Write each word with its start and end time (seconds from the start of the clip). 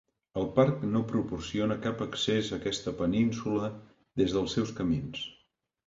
El 0.39 0.45
parc 0.53 0.79
no 0.93 1.01
proporciona 1.11 1.77
cap 1.85 2.01
accés 2.07 2.51
a 2.55 2.59
aquesta 2.59 2.97
península 3.05 3.73
des 4.23 4.39
dels 4.39 4.59
seus 4.61 4.77
camins. 4.83 5.27